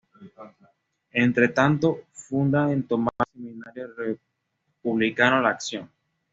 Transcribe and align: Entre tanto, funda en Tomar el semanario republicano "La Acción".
Entre 1.13 1.49
tanto, 1.49 2.05
funda 2.11 2.71
en 2.71 2.87
Tomar 2.87 3.13
el 3.35 3.43
semanario 3.43 3.87
republicano 3.95 5.39
"La 5.39 5.49
Acción". 5.49 5.87